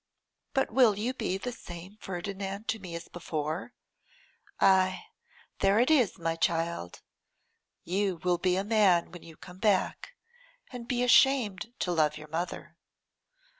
'But 0.55 0.71
will 0.71 0.97
you 0.97 1.13
be 1.13 1.37
the 1.37 1.51
same 1.51 1.95
Ferdinand 1.97 2.67
to 2.69 2.79
me 2.79 2.95
as 2.95 3.07
before? 3.07 3.75
Ay! 4.59 5.05
There 5.59 5.77
it 5.79 5.91
is, 5.91 6.17
my 6.17 6.35
child. 6.35 7.03
You 7.83 8.19
will 8.23 8.39
be 8.39 8.55
a 8.55 8.63
man 8.63 9.11
when 9.11 9.21
you 9.21 9.37
come 9.37 9.59
back, 9.59 10.15
and 10.71 10.87
be 10.87 11.03
ashamed 11.03 11.75
to 11.77 11.91
love 11.91 12.17
your 12.17 12.29
mother. 12.29 12.77